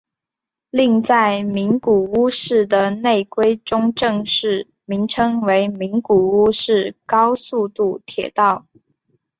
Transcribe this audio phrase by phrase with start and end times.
[0.71, 8.65] 另在名古屋市的内规中正式名称为名古屋市高速度铁道。